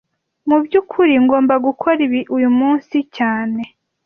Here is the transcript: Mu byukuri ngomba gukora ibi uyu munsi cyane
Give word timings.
Mu 0.49 0.57
byukuri 0.65 1.13
ngomba 1.23 1.55
gukora 1.65 1.99
ibi 2.07 2.21
uyu 2.35 2.49
munsi 2.59 2.97
cyane 3.17 3.61